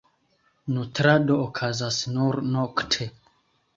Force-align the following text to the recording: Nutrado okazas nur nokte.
Nutrado 0.77 1.37
okazas 1.43 1.99
nur 2.17 2.41
nokte. 2.57 3.09